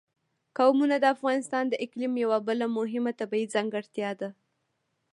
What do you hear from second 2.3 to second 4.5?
بله مهمه طبیعي ځانګړتیا ده.